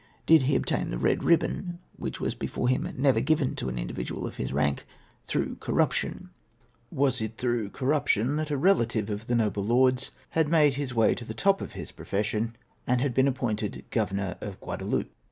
Did 0.25 0.41
he 0.41 0.55
obtain 0.55 0.89
the 0.89 0.97
red 0.97 1.23
ribbon, 1.23 1.77
which 1.95 2.19
was 2.19 2.33
before 2.33 2.67
him 2.67 2.91
never 2.97 3.19
given 3.19 3.53
to 3.57 3.69
an 3.69 3.77
individual 3.77 4.25
of 4.25 4.37
his 4.37 4.51
rank, 4.51 4.87
through 5.25 5.57
cor 5.57 5.75
ruption? 5.75 6.29
Was 6.89 7.21
it 7.21 7.37
through 7.37 7.69
corruption 7.69 8.35
that 8.37 8.49
a 8.49 8.57
relative 8.57 9.11
of 9.11 9.27
the 9.27 9.35
noble 9.35 9.63
lord's 9.63 10.09
had 10.29 10.49
made 10.49 10.73
his 10.73 10.95
way 10.95 11.13
to 11.13 11.23
the 11.23 11.35
top 11.35 11.61
of 11.61 11.73
his 11.73 11.91
profession, 11.91 12.55
and 12.87 12.99
had 12.99 13.13
been 13.13 13.27
appointed 13.27 13.85
governor 13.91 14.37
of 14.41 14.59
Guadaloupe? 14.59 15.11